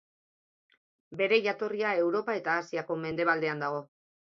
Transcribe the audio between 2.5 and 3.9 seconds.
Asiako mendebaldean dago.